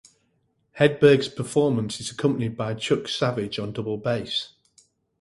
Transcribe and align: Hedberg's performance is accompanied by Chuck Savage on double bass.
Hedberg's 0.79 1.29
performance 1.29 1.99
is 1.99 2.09
accompanied 2.09 2.57
by 2.57 2.73
Chuck 2.73 3.07
Savage 3.07 3.59
on 3.59 3.71
double 3.71 3.97
bass. 3.99 4.55